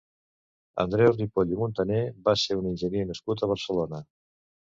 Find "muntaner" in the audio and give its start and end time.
1.59-1.99